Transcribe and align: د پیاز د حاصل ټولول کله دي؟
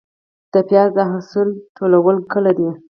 د 0.53 0.55
پیاز 0.67 0.89
د 0.97 0.99
حاصل 1.11 1.47
ټولول 1.77 2.15
کله 2.31 2.51
دي؟ 2.57 2.69